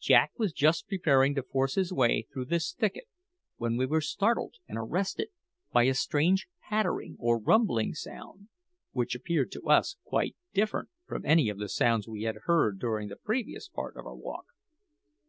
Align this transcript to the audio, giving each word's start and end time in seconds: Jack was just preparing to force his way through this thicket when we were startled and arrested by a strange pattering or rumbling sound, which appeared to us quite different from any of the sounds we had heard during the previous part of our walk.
Jack 0.00 0.32
was 0.36 0.52
just 0.52 0.88
preparing 0.88 1.36
to 1.36 1.42
force 1.44 1.76
his 1.76 1.92
way 1.92 2.26
through 2.32 2.46
this 2.46 2.72
thicket 2.72 3.04
when 3.58 3.76
we 3.76 3.86
were 3.86 4.00
startled 4.00 4.56
and 4.66 4.76
arrested 4.76 5.28
by 5.70 5.84
a 5.84 5.94
strange 5.94 6.48
pattering 6.68 7.14
or 7.20 7.38
rumbling 7.38 7.94
sound, 7.94 8.48
which 8.90 9.14
appeared 9.14 9.52
to 9.52 9.62
us 9.68 9.94
quite 10.02 10.34
different 10.52 10.88
from 11.06 11.24
any 11.24 11.48
of 11.48 11.58
the 11.58 11.68
sounds 11.68 12.08
we 12.08 12.24
had 12.24 12.38
heard 12.46 12.80
during 12.80 13.06
the 13.06 13.14
previous 13.14 13.68
part 13.68 13.96
of 13.96 14.04
our 14.04 14.16
walk. 14.16 14.46